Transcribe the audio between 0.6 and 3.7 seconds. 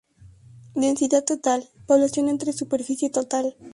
Densidad total: población entre superficie total.